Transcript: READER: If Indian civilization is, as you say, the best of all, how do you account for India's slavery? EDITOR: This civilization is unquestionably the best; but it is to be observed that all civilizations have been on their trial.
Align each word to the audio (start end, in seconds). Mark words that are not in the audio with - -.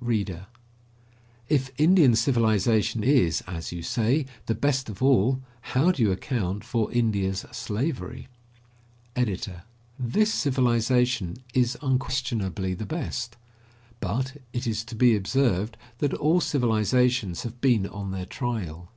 READER: 0.00 0.48
If 1.48 1.70
Indian 1.78 2.16
civilization 2.16 3.04
is, 3.04 3.44
as 3.46 3.70
you 3.70 3.84
say, 3.84 4.26
the 4.46 4.56
best 4.56 4.88
of 4.88 5.04
all, 5.04 5.40
how 5.60 5.92
do 5.92 6.02
you 6.02 6.10
account 6.10 6.64
for 6.64 6.90
India's 6.90 7.46
slavery? 7.52 8.26
EDITOR: 9.14 9.62
This 9.96 10.34
civilization 10.34 11.36
is 11.54 11.78
unquestionably 11.80 12.74
the 12.74 12.86
best; 12.86 13.36
but 14.00 14.38
it 14.52 14.66
is 14.66 14.82
to 14.82 14.96
be 14.96 15.14
observed 15.14 15.76
that 15.98 16.12
all 16.12 16.40
civilizations 16.40 17.44
have 17.44 17.60
been 17.60 17.86
on 17.86 18.10
their 18.10 18.26
trial. 18.26 18.90